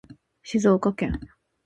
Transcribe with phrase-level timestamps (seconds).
[0.41, 1.19] 静岡県